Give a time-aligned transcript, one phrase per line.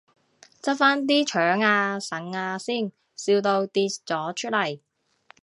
[0.63, 4.79] 執返啲腸啊腎啊先，笑到跌咗出嚟